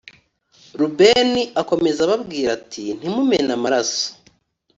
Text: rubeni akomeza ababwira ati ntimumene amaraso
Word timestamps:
rubeni 0.79 1.41
akomeza 1.61 1.99
ababwira 2.07 2.49
ati 2.57 2.83
ntimumene 2.97 3.51
amaraso 3.57 4.05